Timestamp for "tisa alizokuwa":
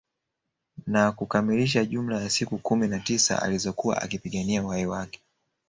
2.99-4.01